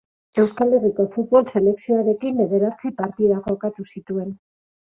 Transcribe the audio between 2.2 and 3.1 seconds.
bederatzi